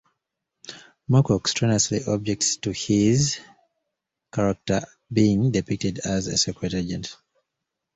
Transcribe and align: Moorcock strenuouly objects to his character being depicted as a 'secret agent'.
Moorcock 1.11 1.43
strenuouly 1.47 2.07
objects 2.07 2.55
to 2.57 2.71
his 2.71 3.37
character 4.33 4.81
being 5.13 5.51
depicted 5.51 5.99
as 5.99 6.25
a 6.25 6.39
'secret 6.39 6.73
agent'. 6.73 7.15